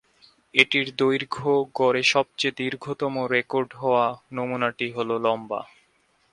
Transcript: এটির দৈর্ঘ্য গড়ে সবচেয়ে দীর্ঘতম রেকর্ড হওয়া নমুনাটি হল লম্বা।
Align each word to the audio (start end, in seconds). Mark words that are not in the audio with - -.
এটির 0.53 0.87
দৈর্ঘ্য 0.95 1.49
গড়ে 1.75 2.03
সবচেয়ে 2.13 2.57
দীর্ঘতম 2.57 3.13
রেকর্ড 3.33 3.69
হওয়া 3.73 4.05
নমুনাটি 4.33 4.87
হল 4.95 5.09
লম্বা। 5.25 5.61